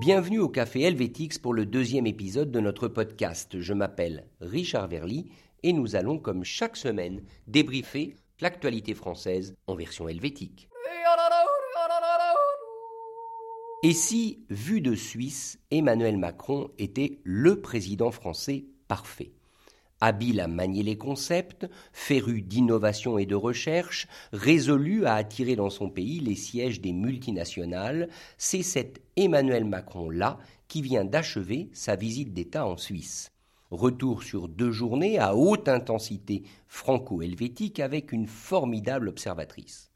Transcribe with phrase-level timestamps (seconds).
[0.00, 3.60] Bienvenue au Café Helvétix pour le deuxième épisode de notre podcast.
[3.60, 5.30] Je m'appelle Richard Verly
[5.62, 10.68] et nous allons, comme chaque semaine, débriefer l'actualité française en version helvétique.
[13.82, 19.32] Et si, vu de Suisse, Emmanuel Macron était le président français parfait?
[20.04, 25.88] Habile à manier les concepts, féru d'innovation et de recherche, résolu à attirer dans son
[25.88, 32.66] pays les sièges des multinationales, c'est cet Emmanuel Macron-là qui vient d'achever sa visite d'État
[32.66, 33.30] en Suisse.
[33.70, 39.92] Retour sur deux journées à haute intensité franco-helvétique avec une formidable observatrice.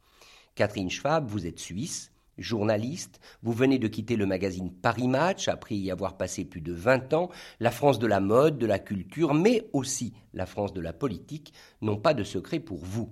[0.54, 5.76] Catherine Schwab, vous êtes suisse, journaliste, vous venez de quitter le magazine Paris Match après
[5.76, 9.34] y avoir passé plus de 20 ans, la France de la mode, de la culture,
[9.34, 13.10] mais aussi la France de la politique n'ont pas de secret pour vous.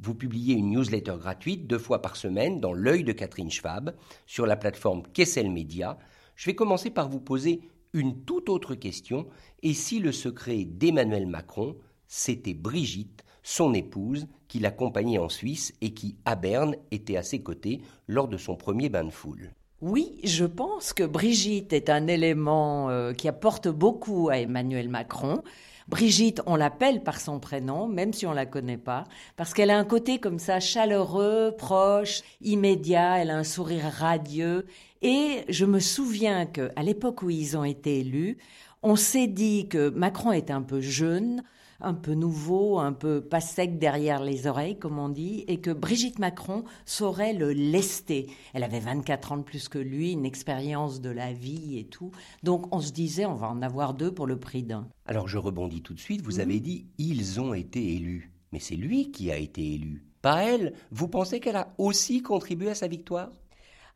[0.00, 3.94] Vous publiez une newsletter gratuite deux fois par semaine dans l'œil de Catherine Schwab
[4.26, 5.98] sur la plateforme Kessel Media.
[6.34, 7.60] Je vais commencer par vous poser
[7.92, 9.28] une toute autre question.
[9.62, 11.76] Et si le secret d'Emmanuel Macron,
[12.08, 17.42] c'était Brigitte, son épouse, qui l'accompagnait en Suisse et qui, à Berne, était à ses
[17.42, 19.50] côtés lors de son premier bain de foule.
[19.80, 25.42] Oui, je pense que Brigitte est un élément euh, qui apporte beaucoup à Emmanuel Macron.
[25.88, 29.02] Brigitte, on l'appelle par son prénom, même si on la connaît pas,
[29.34, 33.18] parce qu'elle a un côté comme ça chaleureux, proche, immédiat.
[33.18, 34.66] Elle a un sourire radieux.
[35.02, 38.38] Et je me souviens que à l'époque où ils ont été élus,
[38.84, 41.42] on s'est dit que Macron est un peu jeune,
[41.84, 45.70] un peu nouveau, un peu pas sec derrière les oreilles, comme on dit, et que
[45.70, 48.28] Brigitte Macron saurait le lester.
[48.52, 52.10] Elle avait 24 ans de plus que lui, une expérience de la vie et tout.
[52.42, 54.88] Donc on se disait, on va en avoir deux pour le prix d'un.
[55.06, 58.32] Alors je rebondis tout de suite, vous avez dit, ils ont été élus.
[58.52, 60.74] Mais c'est lui qui a été élu, pas elle.
[60.90, 63.30] Vous pensez qu'elle a aussi contribué à sa victoire?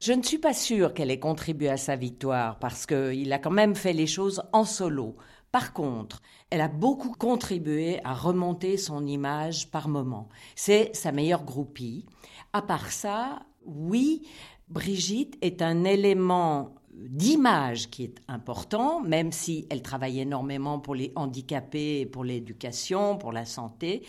[0.00, 3.50] Je ne suis pas sûre qu'elle ait contribué à sa victoire parce qu'il a quand
[3.50, 5.16] même fait les choses en solo.
[5.52, 6.20] Par contre,
[6.50, 10.28] elle a beaucoup contribué à remonter son image par moment.
[10.54, 12.04] C'est sa meilleure groupie.
[12.52, 14.26] À part ça, oui,
[14.68, 21.12] Brigitte est un élément d'image qui est important, même si elle travaille énormément pour les
[21.14, 24.02] handicapés, pour l'éducation, pour la santé.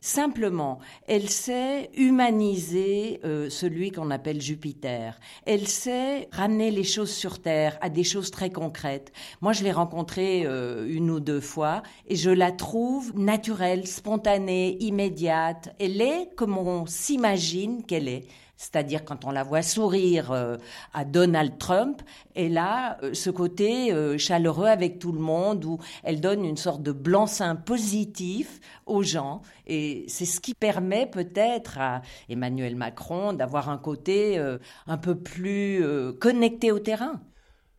[0.00, 5.18] Simplement, elle sait humaniser euh, celui qu'on appelle Jupiter.
[5.46, 9.12] Elle sait ramener les choses sur Terre à des choses très concrètes.
[9.40, 14.76] Moi, je l'ai rencontrée euh, une ou deux fois et je la trouve naturelle, spontanée,
[14.80, 15.74] immédiate.
[15.78, 18.26] Elle est comme on s'imagine qu'elle est.
[18.56, 20.56] C'est-à-dire quand on la voit sourire euh,
[20.92, 22.02] à Donald Trump,
[22.34, 26.56] elle a euh, ce côté euh, chaleureux avec tout le monde où elle donne une
[26.56, 29.42] sorte de blanc-seing positif aux gens.
[29.66, 34.38] Et c'est ce qui permet peut-être à Emmanuel Macron d'avoir un côté
[34.86, 35.82] un peu plus
[36.20, 37.20] connecté au terrain.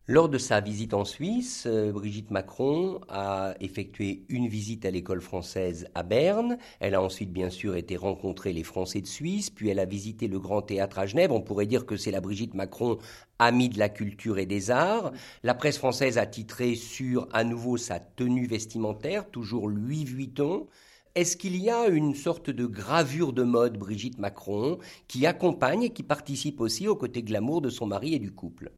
[0.08, 5.20] Lors de sa visite en Suisse, euh, Brigitte Macron a effectué une visite à l'école
[5.20, 6.58] française à Berne.
[6.78, 10.28] Elle a ensuite, bien sûr, été rencontrer les Français de Suisse, puis elle a visité
[10.28, 11.32] le Grand Théâtre à Genève.
[11.32, 12.98] On pourrait dire que c'est la Brigitte Macron
[13.40, 15.10] amie de la culture et des arts.
[15.42, 20.68] La presse française a titré sur, à nouveau, sa tenue vestimentaire, toujours Louis Vuitton.
[21.16, 24.78] Est-ce qu'il y a une sorte de gravure de mode Brigitte Macron
[25.08, 28.70] qui accompagne et qui participe aussi au côté glamour de son mari et du couple?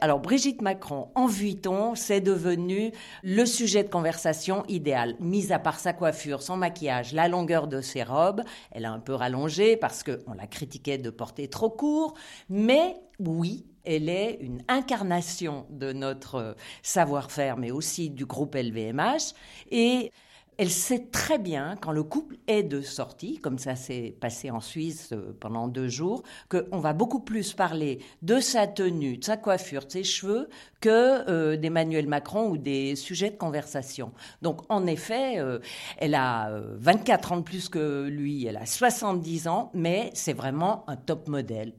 [0.00, 5.16] Alors Brigitte Macron en Vuitton, c'est devenu le sujet de conversation idéal.
[5.20, 9.00] Mis à part sa coiffure, son maquillage, la longueur de ses robes, elle a un
[9.00, 12.14] peu rallongé parce qu'on la critiquait de porter trop court,
[12.48, 19.34] mais oui, elle est une incarnation de notre savoir-faire, mais aussi du groupe LVMH.
[19.70, 20.12] Et
[20.60, 24.60] elle sait très bien, quand le couple est de sortie, comme ça s'est passé en
[24.60, 29.38] Suisse euh, pendant deux jours, qu'on va beaucoup plus parler de sa tenue, de sa
[29.38, 30.50] coiffure, de ses cheveux,
[30.82, 34.12] que euh, d'Emmanuel Macron ou des sujets de conversation.
[34.42, 35.60] Donc, en effet, euh,
[35.96, 40.84] elle a 24 ans de plus que lui, elle a 70 ans, mais c'est vraiment
[40.90, 41.72] un top modèle.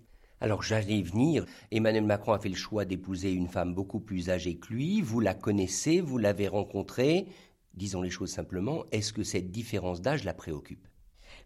[0.44, 1.46] Alors j'allais y venir.
[1.70, 5.00] Emmanuel Macron a fait le choix d'épouser une femme beaucoup plus âgée que lui.
[5.00, 7.28] Vous la connaissez, vous l'avez rencontrée
[7.74, 10.88] disons les choses simplement, est-ce que cette différence d'âge la préoccupe?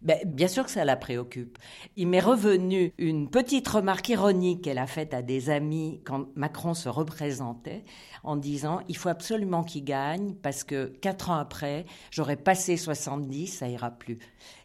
[0.01, 1.57] Ben, bien sûr que ça la préoccupe.
[1.95, 6.74] Il m'est revenu une petite remarque ironique qu'elle a faite à des amis quand Macron
[6.74, 7.86] se représentait
[8.24, 13.48] en disant il faut absolument qu'il gagne parce que quatre ans après, j'aurais passé 70,
[13.48, 14.19] ça ira plus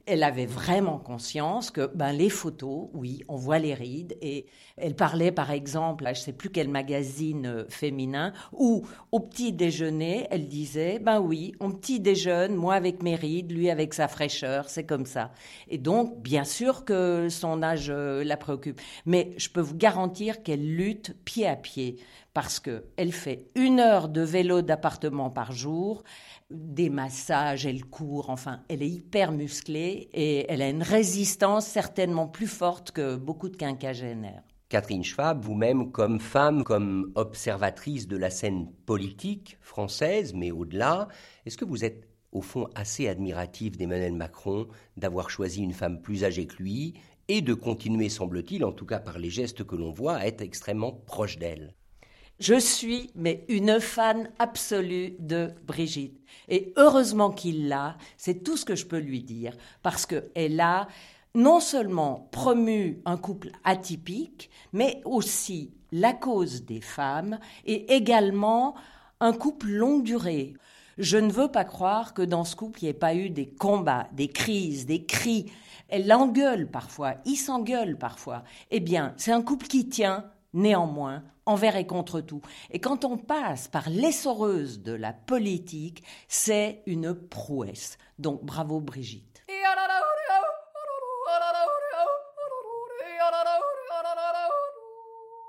[0.07, 4.17] elle avait vraiment conscience que ben, les photos, oui, on voit les rides.
[4.23, 8.87] Et elle parlait, par exemple, à je ne sais plus quel magazine euh, féminin, où
[9.13, 13.71] au petit déjeuner, elle disait, ben oui, on petit déjeune, moi avec mes rides, lui
[13.71, 15.33] avec sa fraîcheur, c'est comme ça.
[15.69, 18.81] Et donc, bien sûr que son âge euh, la préoccupe.
[19.07, 21.97] Mais je peux vous garantir qu'elle lutte pied à pied
[22.41, 26.05] parce qu'elle fait une heure de vélo d'appartement par jour,
[26.51, 32.29] des massages, elle court, enfin, elle est hyper musclée et elle a une résistance certainement
[32.29, 34.43] plus forte que beaucoup de quinquagénaires.
[34.71, 41.09] Catherine Schwab, vous-même, comme femme, comme observatrice de la scène politique française, mais au-delà,
[41.45, 44.67] est-ce que vous êtes au fond assez admirative d'Emmanuel Macron
[44.97, 46.95] d'avoir choisi une femme plus âgée que lui
[47.29, 50.41] et de continuer, semble-t-il, en tout cas par les gestes que l'on voit, à être
[50.41, 51.75] extrêmement proche d'elle?
[52.41, 56.19] Je suis mais une fan absolue de Brigitte.
[56.49, 60.89] Et heureusement qu'il l'a, c'est tout ce que je peux lui dire, parce qu'elle a
[61.35, 68.75] non seulement promu un couple atypique, mais aussi la cause des femmes et également
[69.21, 70.55] un couple longue durée.
[70.99, 73.49] Je ne veux pas croire que dans ce couple, il n'y ait pas eu des
[73.49, 75.47] combats, des crises, des cris.
[75.89, 78.45] Elle l'engueule parfois, il s'engueule parfois.
[78.71, 82.43] Eh bien, c'est un couple qui tient, néanmoins, envers et contre tout.
[82.71, 87.99] Et quand on passe par l'essoreuse de la politique, c'est une prouesse.
[88.19, 89.40] Donc bravo Brigitte.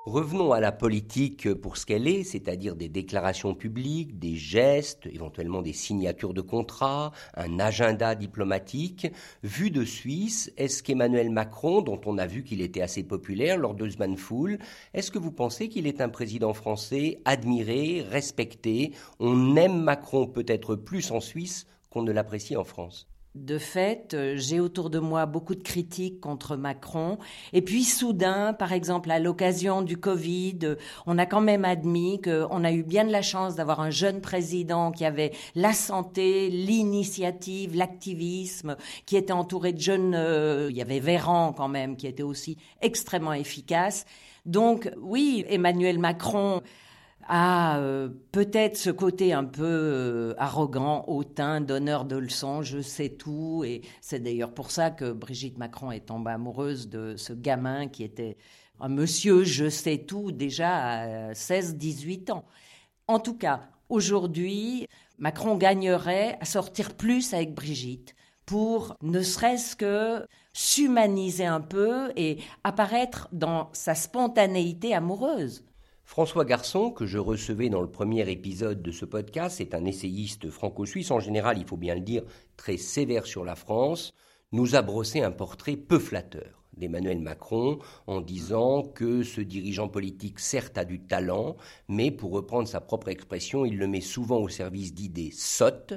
[0.08, 5.62] Revenons à la politique pour ce qu'elle est, c'est-à-dire des déclarations publiques, des gestes, éventuellement
[5.62, 9.06] des signatures de contrats, un agenda diplomatique.
[9.44, 13.76] Vu de Suisse, est-ce qu'Emmanuel Macron, dont on a vu qu'il était assez populaire lors
[13.76, 14.58] de Zmanful,
[14.96, 18.94] est-ce que vous pensez qu'il est un président français admiré, respecté?
[19.20, 24.34] On aime Macron peut-être plus en Suisse qu'on ne l'apprécie en France de fait, euh,
[24.36, 27.18] j'ai autour de moi beaucoup de critiques contre Macron.
[27.54, 30.76] Et puis soudain, par exemple, à l'occasion du Covid,
[31.06, 34.20] on a quand même admis qu'on a eu bien de la chance d'avoir un jeune
[34.20, 38.76] président qui avait la santé, l'initiative, l'activisme,
[39.06, 40.14] qui était entouré de jeunes...
[40.14, 44.06] Euh, il y avait Véran quand même, qui était aussi extrêmement efficace.
[44.46, 46.62] Donc oui, Emmanuel Macron
[47.28, 53.10] a euh, peut-être ce côté un peu euh, arrogant, hautain, donneur de leçons, je sais
[53.10, 53.64] tout.
[53.66, 58.04] Et c'est d'ailleurs pour ça que Brigitte Macron est tombée amoureuse de ce gamin qui
[58.04, 58.38] était
[58.80, 62.46] un monsieur je sais tout déjà à 16-18 ans.
[63.08, 64.88] En tout cas, aujourd'hui,
[65.20, 68.16] Macron gagnerait à sortir plus avec Brigitte
[68.46, 75.64] pour ne serait-ce que s'humaniser un peu et apparaître dans sa spontanéité amoureuse.
[76.12, 80.50] François Garçon, que je recevais dans le premier épisode de ce podcast, est un essayiste
[80.50, 82.24] franco-suisse, en général, il faut bien le dire,
[82.58, 84.12] très sévère sur la France,
[84.52, 90.40] nous a brossé un portrait peu flatteur d'Emmanuel Macron en disant que ce dirigeant politique
[90.40, 91.56] certes a du talent,
[91.88, 95.94] mais pour reprendre sa propre expression, il le met souvent au service d'idées sottes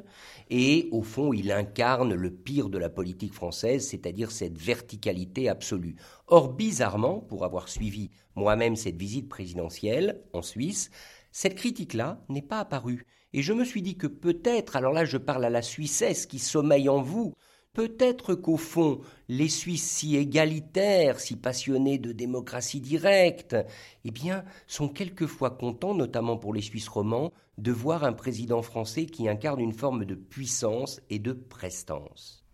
[0.50, 5.96] et au fond il incarne le pire de la politique française, c'est-à-dire cette verticalité absolue.
[6.28, 10.90] Or bizarrement, pour avoir suivi moi-même cette visite présidentielle en Suisse,
[11.32, 13.06] cette critique-là n'est pas apparue.
[13.32, 16.38] Et je me suis dit que peut-être, alors là je parle à la Suissesse qui
[16.38, 17.34] sommeille en vous,
[17.74, 23.56] Peut-être qu'au fond, les Suisses si égalitaires, si passionnés de démocratie directe,
[24.04, 29.06] eh bien, sont quelquefois contents, notamment pour les Suisses romans, de voir un président français
[29.06, 32.44] qui incarne une forme de puissance et de prestance.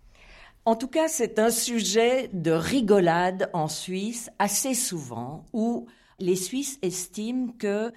[0.64, 5.86] En tout cas, c'est un sujet de rigolade en Suisse assez souvent, où
[6.18, 7.92] les Suisses estiment que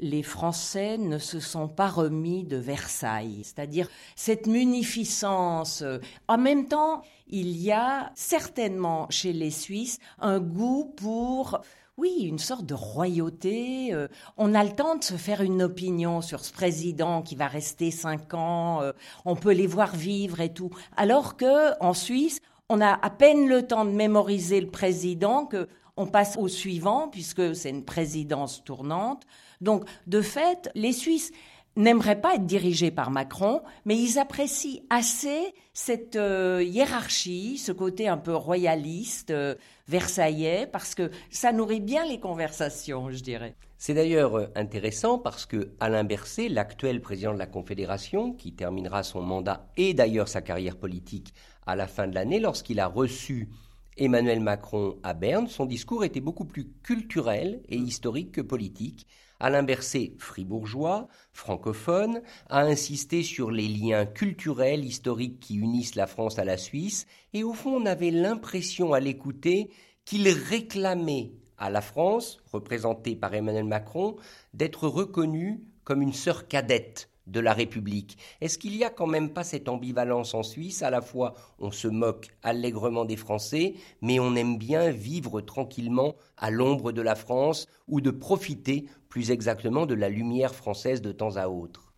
[0.00, 5.84] les Français ne se sont pas remis de Versailles, c'est-à-dire cette munificence.
[6.28, 11.60] En même temps, il y a certainement chez les Suisses un goût pour
[12.00, 13.92] oui, une sorte de royauté.
[13.92, 17.46] Euh, on a le temps de se faire une opinion sur ce président qui va
[17.46, 18.80] rester cinq ans.
[18.80, 18.92] Euh,
[19.26, 20.70] on peut les voir vivre et tout.
[20.96, 22.40] Alors que en Suisse,
[22.70, 27.08] on a à peine le temps de mémoriser le président que on passe au suivant
[27.08, 29.26] puisque c'est une présidence tournante.
[29.60, 31.32] Donc, de fait, les Suisses
[31.76, 38.08] n'aimeraient pas être dirigés par Macron, mais ils apprécient assez cette euh, hiérarchie, ce côté
[38.08, 39.54] un peu royaliste, euh,
[39.88, 43.54] versaillais, parce que ça nourrit bien les conversations, je dirais.
[43.78, 49.02] C'est d'ailleurs euh, intéressant parce que Alain Berset, l'actuel président de la Confédération, qui terminera
[49.02, 51.32] son mandat et d'ailleurs sa carrière politique
[51.66, 53.48] à la fin de l'année, lorsqu'il a reçu
[53.96, 59.06] Emmanuel Macron à Berne, son discours était beaucoup plus culturel et historique que politique.
[59.40, 66.38] Alain Berset, fribourgeois, francophone, a insisté sur les liens culturels, historiques qui unissent la France
[66.38, 69.70] à la Suisse, et au fond on avait l'impression à l'écouter
[70.04, 74.16] qu'il réclamait à la France, représentée par Emmanuel Macron,
[74.54, 78.18] d'être reconnue comme une sœur cadette de la République.
[78.40, 80.82] Est-ce qu'il n'y a quand même pas cette ambivalence en Suisse?
[80.82, 86.14] À la fois, on se moque allègrement des Français, mais on aime bien vivre tranquillement
[86.36, 91.12] à l'ombre de la France ou de profiter plus exactement de la lumière française de
[91.12, 91.92] temps à autre.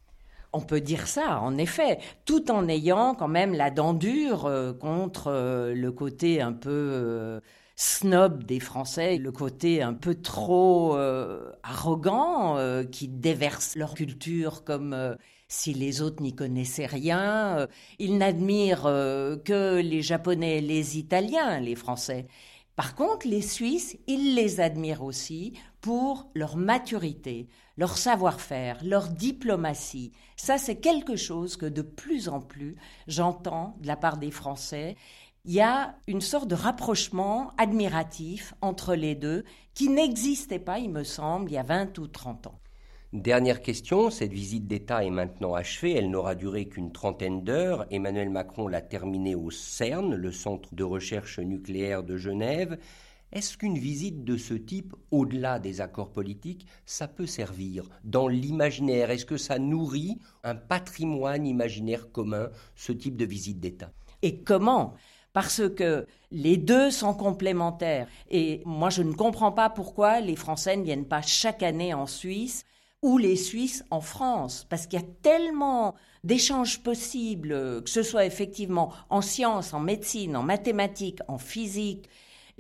[0.55, 4.75] On peut dire ça, en effet, tout en ayant quand même la dent dure euh,
[4.75, 7.41] contre euh, le côté un peu euh,
[7.77, 10.97] snob des Français, le côté un peu trop
[11.63, 12.57] arrogant
[12.91, 15.17] qui déverse leur culture comme
[15.49, 17.69] si les autres n'y connaissaient rien.
[17.99, 22.27] Ils n'admirent que les Japonais les Italiens, les Français.
[22.75, 25.53] Par contre, les Suisses, ils les admirent aussi
[25.83, 30.13] pour leur maturité, leur savoir-faire, leur diplomatie.
[30.37, 32.77] Ça, c'est quelque chose que de plus en plus
[33.09, 34.97] j'entends de la part des Français.
[35.45, 39.43] Il y a une sorte de rapprochement admiratif entre les deux
[39.75, 42.61] qui n'existait pas, il me semble, il y a 20 ou 30 ans.
[43.13, 47.87] Dernière question, cette visite d'État est maintenant achevée, elle n'aura duré qu'une trentaine d'heures.
[47.91, 52.79] Emmanuel Macron l'a terminée au CERN, le centre de recherche nucléaire de Genève.
[53.33, 59.11] Est-ce qu'une visite de ce type, au-delà des accords politiques, ça peut servir dans l'imaginaire?
[59.11, 63.91] Est-ce que ça nourrit un patrimoine imaginaire commun, ce type de visite d'État?
[64.23, 64.95] Et comment?
[65.33, 68.09] Parce que les deux sont complémentaires.
[68.31, 72.07] Et moi, je ne comprends pas pourquoi les Français ne viennent pas chaque année en
[72.07, 72.65] Suisse
[73.03, 78.27] ou les Suisses en France, parce qu'il y a tellement d'échanges possibles, que ce soit
[78.27, 82.09] effectivement en sciences, en médecine, en mathématiques, en physique.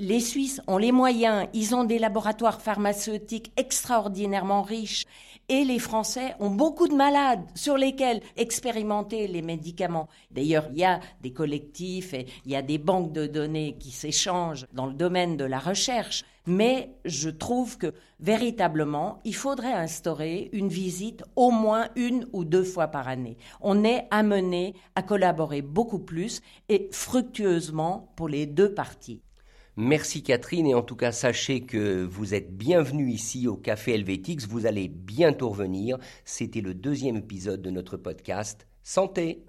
[0.04, 5.04] Les Suisses ont les moyens, ils ont des laboratoires pharmaceutiques extraordinairement riches,
[5.48, 10.08] et les Français ont beaucoup de malades sur lesquels expérimenter les médicaments.
[10.32, 13.92] D'ailleurs, il y a des collectifs et il y a des banques de données qui
[13.92, 16.24] s'échangent dans le domaine de la recherche.
[16.46, 22.64] Mais je trouve que véritablement, il faudrait instaurer une visite au moins une ou deux
[22.64, 23.36] fois par année.
[23.60, 29.22] On est amené à collaborer beaucoup plus et fructueusement pour les deux parties.
[29.76, 34.46] Merci Catherine et en tout cas sachez que vous êtes bienvenue ici au Café Helvétix,
[34.46, 35.96] vous allez bientôt revenir.
[36.26, 39.46] C'était le deuxième épisode de notre podcast Santé.